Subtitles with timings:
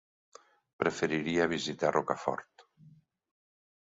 [0.83, 2.65] Preferiria visitar Rocafort.